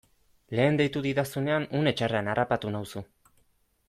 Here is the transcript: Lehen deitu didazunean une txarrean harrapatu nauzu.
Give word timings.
Lehen 0.59 0.79
deitu 0.79 1.03
didazunean 1.07 1.67
une 1.81 1.93
txarrean 1.99 2.31
harrapatu 2.33 2.73
nauzu. 2.77 3.05